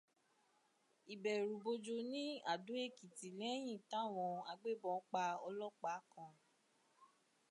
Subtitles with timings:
[1.13, 6.31] Ìbẹ̀rù-bojo ní Adó Èkìtì lẹ́yìn táwọn agbébọn pa ọlọ́pàá kan.